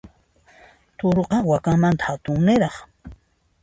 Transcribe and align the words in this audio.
Turuqa, 0.97 1.37
wakamanta 1.51 2.03
hatunniraq. 2.09 2.75